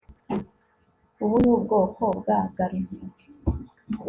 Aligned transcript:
Ubu 1.23 1.35
ni 1.41 1.49
ubwoko 1.55 2.03
bwa 2.19 2.39
garuzi 2.55 3.03